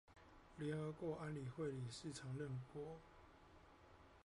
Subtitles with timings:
[0.57, 2.97] 聯合國安全理事會常任理事國